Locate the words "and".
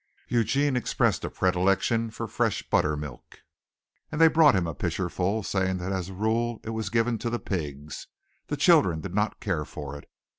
4.11-4.19